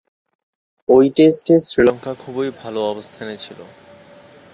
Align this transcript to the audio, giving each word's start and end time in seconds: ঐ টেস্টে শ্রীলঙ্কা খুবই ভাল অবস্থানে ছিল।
ঐ 0.89 0.97
টেস্টে 1.15 1.55
শ্রীলঙ্কা 1.67 2.11
খুবই 2.15 2.49
ভাল 2.59 2.75
অবস্থানে 2.91 3.35
ছিল। 3.37 3.59